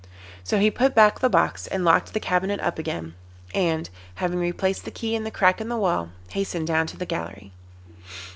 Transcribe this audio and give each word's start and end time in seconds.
So 0.43 0.57
he 0.57 0.71
put 0.71 0.95
back 0.95 1.19
the 1.19 1.29
box 1.29 1.67
and 1.67 1.85
locked 1.85 2.11
the 2.13 2.19
cabinet 2.19 2.59
up 2.61 2.79
again, 2.79 3.13
and, 3.53 3.87
having 4.15 4.39
replaced 4.39 4.83
the 4.85 4.89
key 4.89 5.13
in 5.13 5.25
the 5.25 5.29
crack 5.29 5.61
in 5.61 5.69
the 5.69 5.77
wall, 5.77 6.09
hastened 6.29 6.65
down 6.65 6.87
to 6.87 6.97
the 6.97 7.05
gallery. 7.05 7.51